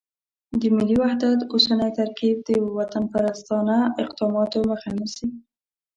[0.59, 5.27] د ملي وحدت اوسنی ترکیب د وطنپرستانه اقداماتو مخه نیسي.